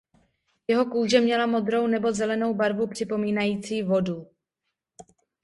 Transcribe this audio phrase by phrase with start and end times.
[0.67, 4.27] Jeho kůže měla modrou nebo zelenou barvu připomínající vodu.